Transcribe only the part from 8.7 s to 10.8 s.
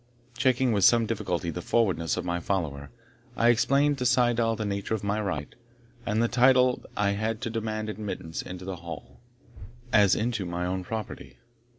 Hall, as into my